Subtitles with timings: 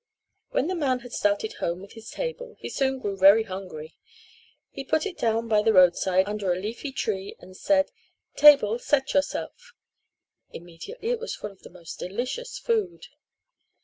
[0.49, 3.97] When the man had started home with his table he soon grew hungry.
[4.71, 7.91] He put it down by the roadside under a leafy tree and said,
[8.35, 9.73] "Table, set yourself."
[10.49, 13.09] Immediately it was full of the most delicious food.